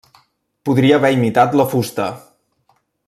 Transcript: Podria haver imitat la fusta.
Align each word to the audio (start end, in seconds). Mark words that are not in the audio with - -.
Podria 0.69 0.95
haver 0.99 1.11
imitat 1.17 1.53
la 1.61 1.67
fusta. 1.75 2.09